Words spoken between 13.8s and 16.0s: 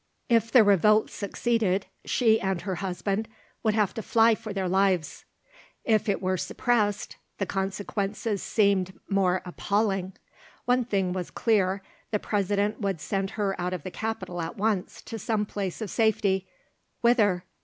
the capital at once to some place of